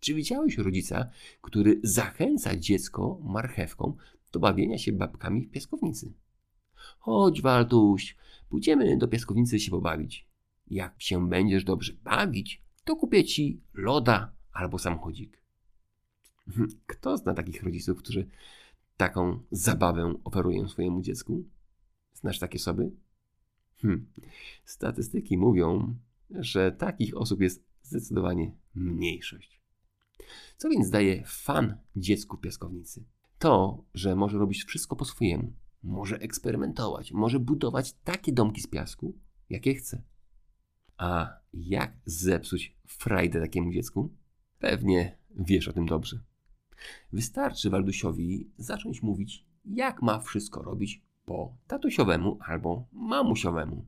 Czy 0.01 0.15
widziałeś 0.15 0.59
rodzica, 0.59 1.11
który 1.41 1.81
zachęca 1.83 2.57
dziecko 2.57 3.21
marchewką 3.23 3.97
do 4.33 4.41
bawienia 4.41 4.79
się 4.79 4.93
babkami 4.93 5.47
w 5.47 5.51
piaskownicy? 5.51 6.13
Chodź, 6.99 7.43
Waltuś, 7.43 8.17
pójdziemy 8.49 8.97
do 8.97 9.09
piaskownicy 9.09 9.61
się 9.61 9.71
pobawić. 9.71 10.29
Jak 10.67 11.03
się 11.03 11.29
będziesz 11.29 11.65
dobrze 11.65 11.93
bawić, 11.93 12.63
to 12.85 12.97
kupię 12.97 13.25
ci 13.25 13.61
loda 13.75 14.33
albo 14.53 14.79
samochodzik. 14.79 15.43
Kto 16.87 17.17
zna 17.17 17.35
takich 17.35 17.63
rodziców, 17.63 17.99
którzy 17.99 18.29
taką 18.97 19.43
zabawę 19.51 20.15
oferują 20.25 20.69
swojemu 20.69 21.03
dziecku? 21.03 21.45
Znasz 22.13 22.39
takie 22.39 22.57
osoby? 22.57 22.91
Hm. 23.77 24.07
Statystyki 24.65 25.39
mówią, 25.39 25.97
że 26.31 26.73
takich 26.73 27.17
osób 27.17 27.41
jest 27.41 27.65
zdecydowanie 27.83 28.57
mniejszość. 28.75 29.61
Co 30.57 30.69
więc 30.69 30.91
daje 30.91 31.25
fan 31.27 31.79
dziecku 31.97 32.39
piaskownicy? 32.39 33.05
To, 33.39 33.85
że 33.95 34.17
może 34.17 34.39
robić 34.39 34.65
wszystko 34.65 34.97
po 34.97 35.05
swojemu, 35.05 35.53
może 35.83 36.19
eksperymentować, 36.19 37.13
może 37.13 37.41
budować 37.41 37.93
takie 37.93 38.33
domki 38.33 38.61
z 38.61 38.67
piasku, 38.67 39.19
jakie 39.51 39.75
chce. 39.75 40.03
A 40.97 41.41
jak 41.53 41.97
zepsuć 42.05 42.77
frajdę 42.87 43.41
takiemu 43.41 43.73
dziecku? 43.73 44.15
Pewnie 44.59 45.19
wiesz 45.37 45.69
o 45.69 45.73
tym 45.73 45.87
dobrze. 45.87 46.21
Wystarczy 47.13 47.71
Waldusiowi 47.71 48.51
zacząć 48.59 49.03
mówić, 49.03 49.45
jak 49.65 50.03
ma 50.03 50.19
wszystko 50.19 50.63
robić 50.63 51.03
po 51.25 51.57
tatusiowemu 51.67 52.39
albo 52.41 52.87
mamusiowemu. 52.93 53.87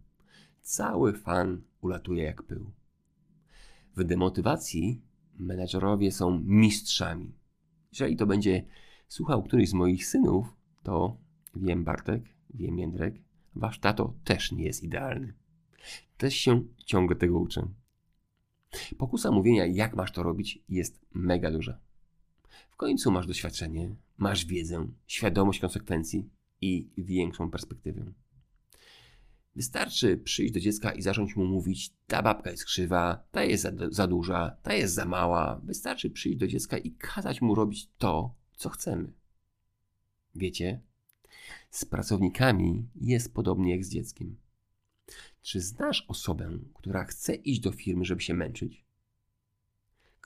Cały 0.61 1.13
fan 1.13 1.63
ulatuje 1.81 2.25
jak 2.25 2.43
pył. 2.43 2.71
W 3.97 4.05
demotywacji 4.05 5.03
menedżerowie 5.39 6.13
są 6.13 6.41
mistrzami. 6.45 7.35
Jeżeli 7.93 8.17
to 8.17 8.27
będzie 8.27 8.65
słuchał 9.09 9.43
któryś 9.43 9.69
z 9.69 9.75
moich 9.75 10.07
synów, 10.07 10.47
to 10.83 11.17
wiem 11.55 11.85
Bartek, 11.85 12.25
wiem 12.55 12.79
Jędrek, 12.79 13.23
wasz 13.55 13.79
tato 13.79 14.15
też 14.25 14.53
nie 14.53 14.65
jest 14.65 14.83
idealny. 14.83 15.35
Też 16.17 16.35
się 16.35 16.65
ciągle 16.85 17.17
tego 17.17 17.39
uczę. 17.39 17.69
Pokusa 18.99 19.31
mówienia, 19.31 19.67
jak 19.67 19.97
masz 19.97 20.13
to 20.13 20.23
robić, 20.23 20.65
jest 20.69 21.01
mega 21.15 21.51
duża. 21.51 21.81
W 22.77 22.79
końcu 22.79 23.11
masz 23.11 23.27
doświadczenie, 23.27 23.97
masz 24.17 24.47
wiedzę, 24.47 24.89
świadomość 25.07 25.61
konsekwencji 25.61 26.31
i 26.61 26.91
większą 26.99 27.51
perspektywę. 27.51 28.13
Wystarczy 29.55 30.17
przyjść 30.17 30.55
do 30.55 30.61
dziecka 30.61 30.93
i 30.93 31.03
zacząć 31.03 31.37
mu 31.37 31.47
mówić: 31.47 31.93
ta 32.07 32.23
babka 32.23 32.51
jest 32.51 32.65
krzywa, 32.65 33.25
ta 33.31 33.45
jest 33.45 33.63
za, 33.63 33.71
za, 33.91 34.07
duża, 34.07 34.57
ta 34.63 34.75
jest 34.75 34.95
za 34.95 35.05
mała. 35.05 35.61
Wystarczy 35.65 36.11
przyjść 36.11 36.39
do 36.39 36.47
dziecka 36.47 36.79
i 36.79 36.93
kazać 36.93 37.43
mu 37.43 37.55
robić 37.55 37.91
to, 37.99 38.35
co 38.57 38.69
chcemy. 38.69 39.13
Wiecie, 40.35 40.81
z 41.71 41.85
pracownikami 41.85 42.89
jest 42.95 43.35
podobnie 43.35 43.73
jak 43.73 43.85
z 43.85 43.91
dzieckiem. 43.91 44.37
Czy 45.43 45.61
znasz 45.61 46.05
osobę, 46.09 46.59
która 46.75 47.05
chce 47.05 47.35
iść 47.35 47.61
do 47.61 47.73
firmy, 47.73 48.05
żeby 48.05 48.21
się 48.21 48.35
męczyć? 48.35 48.86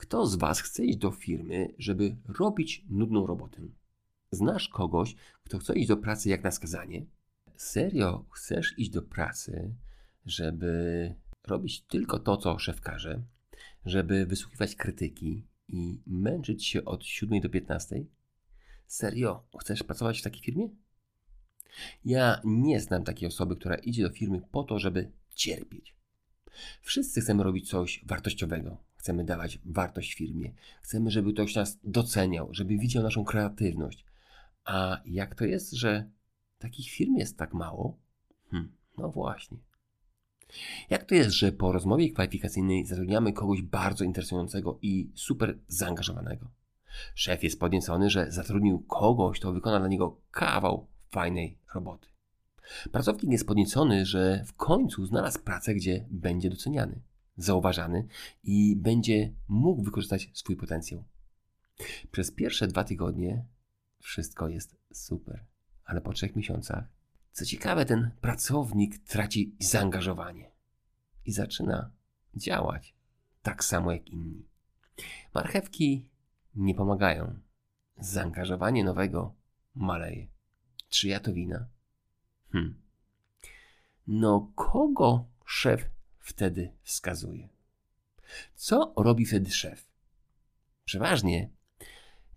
Kto 0.01 0.27
z 0.27 0.35
Was 0.35 0.61
chce 0.61 0.85
iść 0.85 0.97
do 0.97 1.11
firmy, 1.11 1.73
żeby 1.77 2.15
robić 2.27 2.85
nudną 2.89 3.27
robotę? 3.27 3.61
Znasz 4.31 4.69
kogoś, 4.69 5.15
kto 5.43 5.59
chce 5.59 5.75
iść 5.75 5.87
do 5.87 5.97
pracy 5.97 6.29
jak 6.29 6.43
na 6.43 6.51
skazanie? 6.51 7.05
Serio 7.55 8.25
chcesz 8.31 8.73
iść 8.77 8.89
do 8.89 9.01
pracy, 9.01 9.75
żeby 10.25 11.15
robić 11.47 11.81
tylko 11.81 12.19
to, 12.19 12.37
co 12.37 12.59
szef 12.59 12.81
każe, 12.81 13.23
żeby 13.85 14.25
wysłuchiwać 14.25 14.75
krytyki 14.75 15.47
i 15.67 16.01
męczyć 16.07 16.65
się 16.65 16.85
od 16.85 17.05
7 17.05 17.41
do 17.41 17.49
15? 17.49 18.05
Serio 18.87 19.43
chcesz 19.59 19.83
pracować 19.83 20.19
w 20.19 20.23
takiej 20.23 20.41
firmie? 20.41 20.69
Ja 22.05 22.41
nie 22.43 22.79
znam 22.79 23.03
takiej 23.03 23.27
osoby, 23.27 23.55
która 23.55 23.75
idzie 23.75 24.03
do 24.03 24.09
firmy 24.09 24.41
po 24.51 24.63
to, 24.63 24.79
żeby 24.79 25.11
cierpieć. 25.35 25.95
Wszyscy 26.81 27.21
chcemy 27.21 27.43
robić 27.43 27.69
coś 27.69 28.03
wartościowego. 28.05 28.90
Chcemy 29.01 29.23
dawać 29.23 29.59
wartość 29.65 30.13
firmie. 30.13 30.53
Chcemy, 30.81 31.11
żeby 31.11 31.33
ktoś 31.33 31.55
nas 31.55 31.79
doceniał, 31.83 32.53
żeby 32.53 32.77
widział 32.77 33.03
naszą 33.03 33.23
kreatywność. 33.23 34.05
A 34.65 35.01
jak 35.05 35.35
to 35.35 35.45
jest, 35.45 35.71
że 35.71 36.09
takich 36.57 36.89
firm 36.89 37.15
jest 37.15 37.37
tak 37.37 37.53
mało? 37.53 37.97
Hm, 38.51 38.71
no 38.97 39.09
właśnie. 39.09 39.57
Jak 40.89 41.03
to 41.03 41.15
jest, 41.15 41.31
że 41.31 41.51
po 41.51 41.71
rozmowie 41.71 42.11
kwalifikacyjnej 42.11 42.85
zatrudniamy 42.85 43.33
kogoś 43.33 43.61
bardzo 43.61 44.03
interesującego 44.03 44.79
i 44.81 45.11
super 45.15 45.59
zaangażowanego? 45.67 46.51
Szef 47.15 47.43
jest 47.43 47.59
podniecony, 47.59 48.09
że 48.09 48.31
zatrudnił 48.31 48.79
kogoś, 48.79 49.39
kto 49.39 49.53
wykona 49.53 49.79
dla 49.79 49.87
niego 49.87 50.21
kawał 50.31 50.87
fajnej 51.09 51.57
roboty. 51.75 52.07
Pracownik 52.91 53.31
jest 53.31 53.47
podniecony, 53.47 54.05
że 54.05 54.43
w 54.47 54.53
końcu 54.53 55.05
znalazł 55.05 55.39
pracę, 55.39 55.75
gdzie 55.75 56.05
będzie 56.09 56.49
doceniany, 56.49 57.01
zauważany 57.43 58.07
i 58.43 58.75
będzie 58.75 59.33
mógł 59.47 59.83
wykorzystać 59.83 60.29
swój 60.33 60.55
potencjał. 60.55 61.03
Przez 62.11 62.31
pierwsze 62.31 62.67
dwa 62.67 62.83
tygodnie 62.83 63.45
wszystko 63.99 64.49
jest 64.49 64.77
super, 64.93 65.45
ale 65.85 66.01
po 66.01 66.13
trzech 66.13 66.35
miesiącach, 66.35 66.83
co 67.31 67.45
ciekawe, 67.45 67.85
ten 67.85 68.11
pracownik 68.21 68.97
traci 68.97 69.55
zaangażowanie 69.59 70.51
i 71.25 71.31
zaczyna 71.31 71.91
działać 72.35 72.95
tak 73.41 73.63
samo 73.63 73.91
jak 73.91 74.09
inni. 74.09 74.47
Marchewki 75.35 76.09
nie 76.55 76.75
pomagają. 76.75 77.39
Zaangażowanie 77.97 78.83
nowego 78.83 79.35
maleje. 79.75 80.27
Czy 80.89 81.07
ja 81.07 81.19
to 81.19 81.33
wina? 81.33 81.67
Hmm. 82.51 82.81
No, 84.07 84.51
kogo 84.55 85.25
szef 85.45 85.89
wtedy 86.21 86.71
wskazuje? 86.81 87.49
Co 88.55 88.93
robi 88.97 89.25
wtedy 89.25 89.51
szef? 89.51 89.91
Przeważnie 90.85 91.49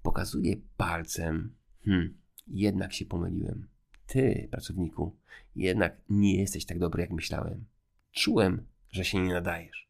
pokazuje 0.02 0.56
palcem. 0.76 1.54
Hmm, 1.84 2.18
jednak 2.46 2.92
się 2.92 3.04
pomyliłem. 3.04 3.68
Ty, 4.06 4.48
pracowniku, 4.50 5.16
jednak 5.56 6.00
nie 6.08 6.36
jesteś 6.36 6.64
tak 6.64 6.78
dobry, 6.78 7.00
jak 7.02 7.10
myślałem. 7.10 7.64
Czułem, 8.12 8.66
że 8.90 9.04
się 9.04 9.20
nie 9.20 9.32
nadajesz. 9.32 9.88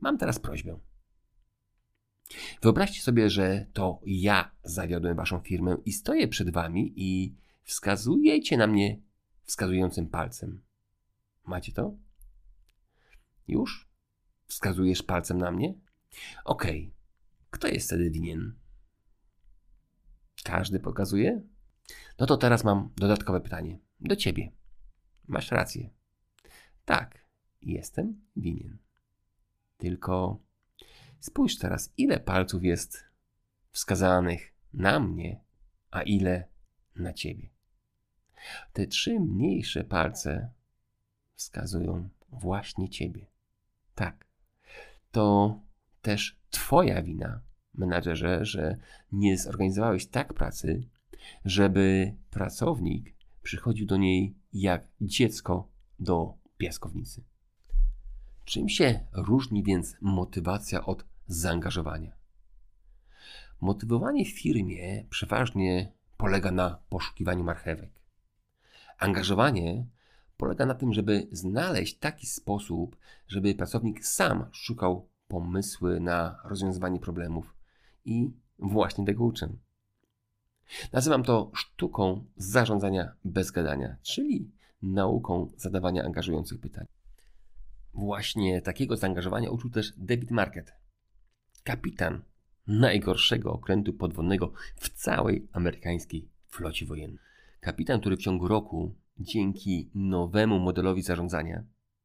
Mam 0.00 0.18
teraz 0.18 0.38
prośbę. 0.38 0.78
Wyobraźcie 2.62 3.02
sobie, 3.02 3.30
że 3.30 3.66
to 3.72 4.00
ja 4.06 4.50
zawiodłem 4.64 5.16
waszą 5.16 5.40
firmę 5.40 5.76
i 5.84 5.92
stoję 5.92 6.28
przed 6.28 6.50
wami 6.50 6.92
i 6.96 7.34
wskazujecie 7.62 8.56
na 8.56 8.66
mnie 8.66 9.00
wskazującym 9.44 10.06
palcem. 10.06 10.62
Macie 11.46 11.72
to? 11.72 11.96
Już? 13.48 13.88
Wskazujesz 14.46 15.02
palcem 15.02 15.38
na 15.38 15.50
mnie? 15.50 15.74
Okej. 16.44 16.86
Okay. 16.86 16.98
Kto 17.50 17.68
jest 17.68 17.86
wtedy 17.86 18.10
winien? 18.10 18.58
Każdy 20.44 20.80
pokazuje? 20.80 21.42
No 22.18 22.26
to 22.26 22.36
teraz 22.36 22.64
mam 22.64 22.90
dodatkowe 22.96 23.40
pytanie. 23.40 23.78
Do 24.00 24.16
ciebie. 24.16 24.52
Masz 25.28 25.50
rację. 25.50 25.90
Tak, 26.84 27.28
jestem 27.62 28.26
winien. 28.36 28.78
Tylko 29.76 30.42
spójrz 31.20 31.58
teraz, 31.58 31.92
ile 31.96 32.20
palców 32.20 32.64
jest 32.64 33.04
wskazanych 33.70 34.54
na 34.72 35.00
mnie, 35.00 35.44
a 35.90 36.02
ile 36.02 36.48
na 36.96 37.12
ciebie. 37.12 37.50
Te 38.72 38.86
trzy 38.86 39.20
mniejsze 39.20 39.84
palce 39.84 40.52
wskazują 41.34 42.08
właśnie 42.28 42.88
ciebie. 42.88 43.26
Tak, 43.98 44.26
to 45.10 45.58
też 46.02 46.38
Twoja 46.50 47.02
wina, 47.02 47.40
menadżerze, 47.74 48.44
że 48.44 48.76
nie 49.12 49.38
zorganizowałeś 49.38 50.06
tak 50.06 50.34
pracy, 50.34 50.88
żeby 51.44 52.14
pracownik 52.30 53.14
przychodził 53.42 53.86
do 53.86 53.96
niej 53.96 54.34
jak 54.52 54.86
dziecko 55.00 55.68
do 55.98 56.34
piaskownicy. 56.58 57.24
Czym 58.44 58.68
się 58.68 59.00
różni 59.12 59.62
więc 59.62 59.96
motywacja 60.00 60.86
od 60.86 61.04
zaangażowania? 61.26 62.12
Motywowanie 63.60 64.24
w 64.24 64.40
firmie 64.40 65.04
przeważnie 65.10 65.92
polega 66.16 66.50
na 66.50 66.78
poszukiwaniu 66.88 67.44
marchewek. 67.44 67.90
Angażowanie 68.98 69.86
polega 70.38 70.66
na 70.66 70.74
tym, 70.74 70.92
żeby 70.92 71.28
znaleźć 71.32 71.98
taki 71.98 72.26
sposób, 72.26 72.96
żeby 73.28 73.54
pracownik 73.54 74.06
sam 74.06 74.44
szukał 74.52 75.08
pomysły 75.28 76.00
na 76.00 76.38
rozwiązywanie 76.44 77.00
problemów 77.00 77.54
i 78.04 78.30
właśnie 78.58 79.06
tego 79.06 79.24
uczę. 79.24 79.48
Nazywam 80.92 81.22
to 81.22 81.50
sztuką 81.54 82.24
zarządzania 82.36 83.12
bez 83.24 83.50
gadania, 83.50 83.96
czyli 84.02 84.50
nauką 84.82 85.50
zadawania 85.56 86.04
angażujących 86.04 86.60
pytań. 86.60 86.86
Właśnie 87.94 88.62
takiego 88.62 88.96
zaangażowania 88.96 89.50
uczył 89.50 89.70
też 89.70 89.92
David 89.96 90.30
Market, 90.30 90.74
kapitan 91.64 92.22
najgorszego 92.66 93.52
okrętu 93.52 93.92
podwodnego 93.92 94.52
w 94.76 94.88
całej 94.88 95.48
amerykańskiej 95.52 96.28
flocie 96.48 96.86
wojennej. 96.86 97.18
Kapitan, 97.60 98.00
który 98.00 98.16
w 98.16 98.20
ciągu 98.20 98.48
roku, 98.48 98.94
dzięki 99.20 99.90
nowemu 99.94 100.58
modelowi 100.58 101.02
zarządzania, 101.02 101.64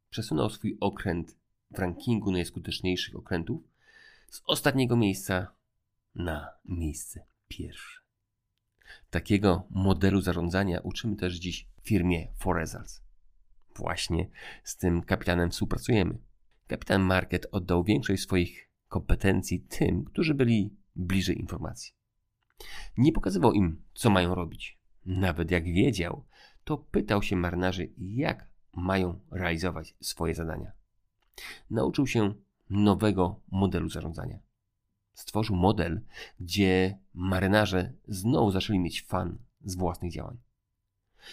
przesunął 0.10 0.50
swój 0.50 0.78
okręt 0.80 1.38
w 1.72 1.80
rankingu 1.80 2.32
najskuteczniejszych 2.32 3.16
okrętów 3.16 3.62
z 4.30 4.42
ostatniego 4.46 4.98
miejsca 4.98 5.48
na 6.16 6.50
miejsce 6.66 7.26
pierwsze. 7.48 8.02
Takiego 9.10 9.68
modelu 9.70 10.22
zarządzania 10.22 10.80
uczymy 10.80 11.16
też 11.16 11.34
dziś 11.34 11.68
w 11.82 11.88
firmie 11.88 12.28
Foresalz. 12.38 13.04
Właśnie 13.76 14.30
z 14.64 14.78
tym 14.78 15.02
kapitanem 15.02 15.52
współpracujemy. 15.52 16.18
Kapitan 16.68 17.02
Market 17.02 17.48
oddał 17.52 17.84
większość 17.84 18.24
swoich 18.24 18.70
kompetencji 18.88 19.60
tym, 19.60 20.06
którzy 20.06 20.34
byli 20.34 20.76
bliżej 20.96 21.40
informacji. 21.40 21.94
Nie 22.98 23.12
pokazywał 23.12 23.54
im, 23.54 23.84
co 23.94 24.10
mają 24.10 24.36
robić. 24.36 24.80
Nawet 25.06 25.52
jak 25.52 25.64
wiedział, 25.64 26.26
to 26.64 26.78
pytał 26.78 27.24
się 27.24 27.36
marynarzy, 27.36 27.90
jak 27.98 28.48
mają 28.74 29.20
realizować 29.32 29.96
swoje 30.02 30.36
zadania. 30.36 30.72
Nauczył 31.70 32.08
się 32.08 32.34
nowego 32.70 33.42
modelu 33.52 33.90
zarządzania. 33.90 34.40
Stworzył 35.14 35.56
model, 35.56 36.02
gdzie 36.40 37.00
marynarze 37.14 37.94
znowu 38.08 38.52
zaczęli 38.52 38.80
mieć 38.80 39.04
fan 39.04 39.38
z 39.62 39.76
własnych 39.76 40.12
działań. 40.12 40.38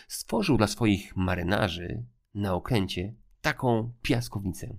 Stworzył 0.09 0.57
dla 0.57 0.66
swoich 0.66 1.16
marynarzy 1.16 2.05
na 2.35 2.55
okręcie 2.55 3.14
taką 3.40 3.93
piaskownicę, 4.03 4.77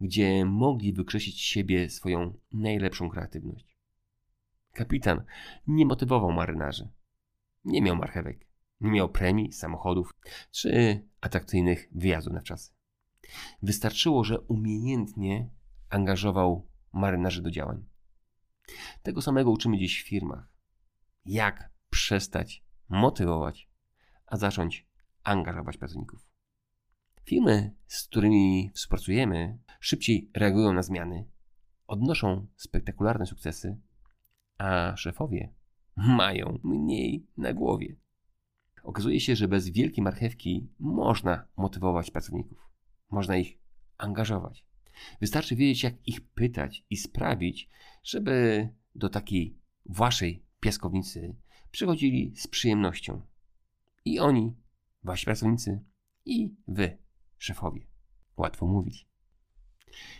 gdzie 0.00 0.44
mogli 0.44 0.92
wykrzesić 0.92 1.40
siebie 1.40 1.90
swoją 1.90 2.38
najlepszą 2.52 3.10
kreatywność. 3.10 3.76
Kapitan 4.72 5.24
nie 5.66 5.86
motywował 5.86 6.32
marynarzy. 6.32 6.88
Nie 7.64 7.82
miał 7.82 7.96
marchewek, 7.96 8.45
nie 8.80 8.90
miał 8.90 9.08
premii, 9.08 9.52
samochodów 9.52 10.14
czy 10.50 11.02
atrakcyjnych 11.20 11.88
wyjazdów 11.92 12.32
na 12.32 12.40
wczasy. 12.40 12.72
Wystarczyło, 13.62 14.24
że 14.24 14.40
umiejętnie 14.40 15.50
angażował 15.90 16.68
marynarzy 16.92 17.42
do 17.42 17.50
działań. 17.50 17.84
Tego 19.02 19.22
samego 19.22 19.50
uczymy 19.50 19.78
dziś 19.78 20.02
w 20.02 20.08
firmach. 20.08 20.52
Jak 21.24 21.70
przestać 21.90 22.64
motywować, 22.88 23.70
a 24.26 24.36
zacząć 24.36 24.86
angażować 25.22 25.76
pracowników. 25.76 26.28
Firmy, 27.24 27.74
z 27.86 28.06
którymi 28.06 28.70
współpracujemy, 28.74 29.58
szybciej 29.80 30.30
reagują 30.34 30.72
na 30.72 30.82
zmiany, 30.82 31.28
odnoszą 31.86 32.46
spektakularne 32.56 33.26
sukcesy, 33.26 33.80
a 34.58 34.96
szefowie 34.96 35.54
mają 35.96 36.58
mniej 36.64 37.26
na 37.36 37.52
głowie. 37.52 37.96
Okazuje 38.86 39.20
się, 39.20 39.36
że 39.36 39.48
bez 39.48 39.68
wielkiej 39.68 40.04
marchewki 40.04 40.68
można 40.78 41.48
motywować 41.56 42.10
pracowników, 42.10 42.70
można 43.10 43.36
ich 43.36 43.58
angażować. 43.98 44.64
Wystarczy 45.20 45.56
wiedzieć, 45.56 45.82
jak 45.82 46.08
ich 46.08 46.28
pytać 46.28 46.84
i 46.90 46.96
sprawić, 46.96 47.68
żeby 48.02 48.68
do 48.94 49.08
takiej 49.08 49.58
waszej 49.86 50.44
piaskownicy 50.60 51.36
przychodzili 51.70 52.32
z 52.36 52.46
przyjemnością. 52.46 53.22
I 54.04 54.18
oni, 54.18 54.54
wasi 55.04 55.24
pracownicy, 55.24 55.84
i 56.24 56.54
wy, 56.68 56.98
szefowie. 57.38 57.86
Łatwo 58.36 58.66
mówić. 58.66 59.08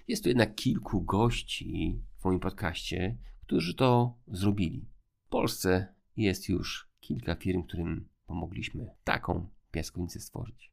Jest 0.09 0.22
tu 0.22 0.29
jednak 0.29 0.55
kilku 0.55 1.02
gości 1.02 2.00
w 2.18 2.24
moim 2.24 2.40
podcaście, 2.40 3.18
którzy 3.42 3.74
to 3.74 4.18
zrobili. 4.26 4.88
W 5.26 5.29
Polsce 5.29 5.94
jest 6.16 6.48
już 6.48 6.90
kilka 7.00 7.35
firm, 7.35 7.62
którym 7.62 8.09
pomogliśmy 8.27 8.91
taką 9.05 9.49
piaskownicę 9.71 10.21
stworzyć. 10.21 10.73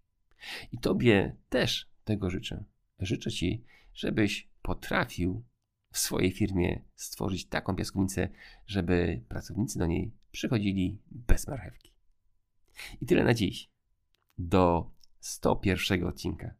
I 0.72 0.78
Tobie 0.78 1.36
też 1.50 1.90
tego 2.04 2.30
życzę. 2.30 2.64
Życzę 3.00 3.32
Ci, 3.32 3.64
żebyś 3.94 4.50
potrafił 4.62 5.44
w 5.92 5.98
swojej 5.98 6.32
firmie 6.32 6.82
stworzyć 6.96 7.46
taką 7.46 7.76
piaskownicę, 7.76 8.30
żeby 8.66 9.24
pracownicy 9.30 9.80
do 9.80 9.86
niej 9.86 10.12
przychodzili 10.32 11.02
bez 11.12 11.48
marchewki. 11.48 11.94
I 13.02 13.06
tyle 13.06 13.24
na 13.24 13.34
dziś. 13.34 13.70
Do 14.38 14.92
101 15.20 16.04
odcinka. 16.04 16.54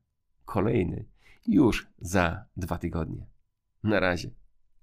Kolejny 0.46 1.06
już 1.48 1.88
za 2.00 2.46
dwa 2.58 2.78
tygodnie. 2.78 3.28
Na 3.84 4.00
razie. 4.00 4.30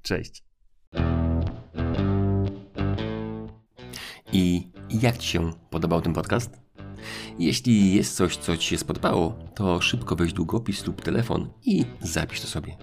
Cześć. 0.03 0.45
I 4.33 4.71
jak 4.91 5.19
Ci 5.19 5.29
się 5.29 5.53
podobał 5.71 6.01
ten 6.01 6.13
podcast? 6.13 6.61
Jeśli 7.39 7.95
jest 7.95 8.17
coś, 8.17 8.37
co 8.37 8.57
Ci 8.57 8.69
się 8.69 8.79
spodobało, 8.79 9.39
to 9.55 9.81
szybko 9.81 10.17
weź 10.17 10.33
długopis 10.33 10.87
lub 10.87 11.03
telefon 11.03 11.51
i 11.65 11.85
zapisz 12.01 12.41
to 12.41 12.47
sobie. 12.47 12.77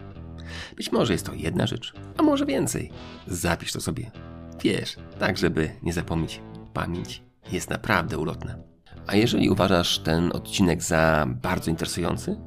Być 0.75 0.91
może 0.91 1.13
jest 1.13 1.25
to 1.25 1.33
jedna 1.33 1.67
rzecz, 1.67 1.93
a 2.17 2.23
może 2.23 2.45
więcej. 2.45 2.91
Zapisz 3.27 3.71
to 3.71 3.81
sobie. 3.81 4.11
Wiesz, 4.63 4.95
tak 5.19 5.37
żeby 5.37 5.69
nie 5.83 5.93
zapomnieć. 5.93 6.41
Pamięć 6.73 7.23
jest 7.51 7.69
naprawdę 7.69 8.17
ulotna. 8.17 8.55
A 9.07 9.15
jeżeli 9.15 9.49
uważasz 9.49 9.99
ten 9.99 10.31
odcinek 10.31 10.83
za 10.83 11.25
bardzo 11.41 11.71
interesujący, 11.71 12.37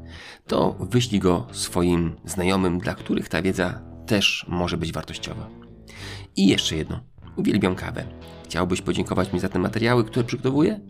to 0.47 0.77
wyślij 0.81 1.21
go 1.21 1.47
swoim 1.53 2.17
znajomym, 2.25 2.79
dla 2.79 2.95
których 2.95 3.29
ta 3.29 3.43
wiedza 3.43 3.83
też 4.07 4.47
może 4.49 4.77
być 4.77 4.93
wartościowa. 4.93 5.49
I 6.37 6.47
jeszcze 6.47 6.77
jedno. 6.77 7.01
Uwielbiam 7.37 7.75
kawę. 7.75 8.05
Chciałbyś 8.51 8.83
podziękować 8.83 9.33
mi 9.33 9.41
za 9.41 9.49
te 9.49 9.59
materiały, 9.59 10.05
które 10.05 10.25
przygotowuję? 10.25 10.81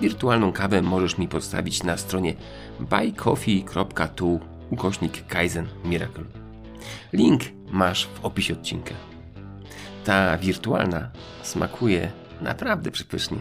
Wirtualną 0.00 0.52
kawę 0.52 0.82
możesz 0.82 1.18
mi 1.18 1.28
podstawić 1.28 1.82
na 1.82 1.96
stronie 1.96 2.34
buycoffee.tu 2.80 4.40
ukośnik 4.70 5.26
Kaizen 5.26 5.66
Miracle. 5.84 6.24
Link 7.12 7.42
masz 7.70 8.06
w 8.06 8.24
opisie 8.24 8.54
odcinka. 8.54 8.94
Ta 10.04 10.38
wirtualna 10.38 11.10
smakuje 11.42 12.12
naprawdę 12.40 12.90
przepysznie. 12.90 13.38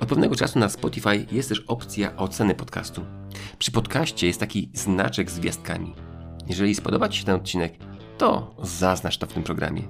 Od 0.00 0.08
pewnego 0.08 0.36
czasu 0.36 0.58
na 0.58 0.68
Spotify 0.68 1.26
jest 1.32 1.48
też 1.48 1.60
opcja 1.60 2.16
oceny 2.16 2.54
podcastu. 2.54 3.04
Przy 3.58 3.72
podcaście 3.72 4.26
jest 4.26 4.40
taki 4.40 4.70
znaczek 4.74 5.30
z 5.30 5.38
gwiazdkami. 5.38 5.94
Jeżeli 6.46 6.74
spodoba 6.74 7.08
Ci 7.08 7.18
się 7.18 7.24
ten 7.24 7.34
odcinek, 7.34 7.74
to 8.18 8.54
zaznacz 8.62 9.18
to 9.18 9.26
w 9.26 9.32
tym 9.32 9.42
programie. 9.42 9.82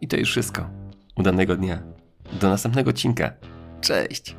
I 0.00 0.08
to 0.08 0.16
już 0.16 0.30
wszystko. 0.30 0.70
Udanego 1.16 1.56
dnia. 1.56 1.97
Do 2.32 2.48
następnego 2.48 2.90
odcinka. 2.90 3.32
Cześć! 3.80 4.36